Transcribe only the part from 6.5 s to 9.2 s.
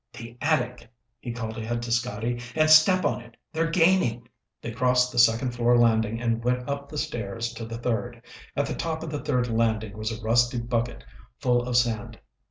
up the stairs to the third. At the top of